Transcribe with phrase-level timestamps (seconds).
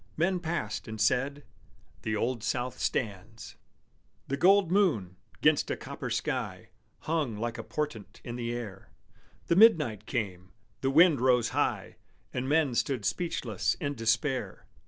[0.17, 1.43] Men passed, and said,
[2.01, 3.55] "The Old South stands!"
[4.29, 6.69] The gold moon, 'gainst a copper sky,
[7.01, 8.89] Hung like a portent in the air,
[9.45, 11.97] The midnight came, the wind rose high,
[12.33, 14.65] And men stood speechless in despair.